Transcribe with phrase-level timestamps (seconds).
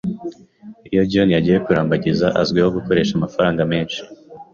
[0.91, 3.99] Iyo John yagiye kurambagiza, azwiho gukoresha amafaranga menshi.